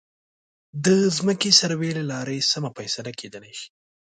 د 0.85 0.87
ځمکې 1.17 1.49
سروې 1.59 1.91
له 1.97 2.03
لارې 2.11 2.47
سمه 2.51 2.69
فیصله 2.77 3.11
کېدلی 3.19 3.53
شي. 3.59 3.69